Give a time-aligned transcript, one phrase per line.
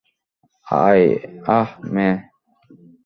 [1.49, 2.13] আহ, মেই?